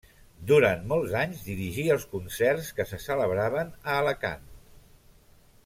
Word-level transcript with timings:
Durant 0.51 0.79
molts 0.93 1.11
anys 1.19 1.43
dirigí 1.49 1.85
els 1.95 2.07
concerts 2.15 2.71
que 2.79 2.87
se 2.93 3.01
celebraven 3.05 3.71
a 3.85 3.99
Alacant. 3.99 4.49